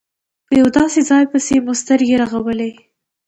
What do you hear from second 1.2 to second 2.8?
پسې مو سترګې رغولې.